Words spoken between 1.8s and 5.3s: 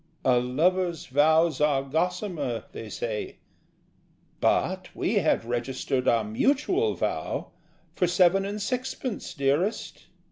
gossamer, they say; But we